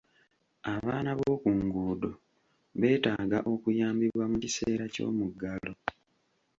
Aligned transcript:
Abaana 0.73 1.11
b'oku 1.19 1.49
nguudo 1.61 2.11
beetaaga 2.79 3.39
okuyambibwa 3.53 4.23
mu 4.31 4.37
kiseera 4.43 4.85
ky'omuggalo. 4.93 5.73